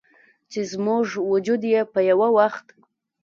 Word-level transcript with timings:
چې 0.51 0.59
زموږ 0.71 1.05
وجود 1.31 1.61
یې 1.73 1.81
په 1.93 1.99
یوه 2.09 2.27
وخت 2.37 2.65